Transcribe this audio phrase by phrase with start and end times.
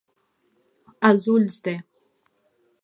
[1.11, 1.75] Als ulls de.